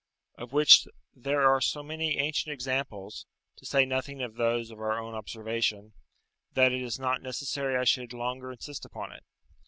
[0.35, 4.97] Of which there are so many ancient examples (to say nothing of those of our
[4.99, 5.93] own observation),
[6.53, 9.23] that it is not necessary I should longer insist upon it.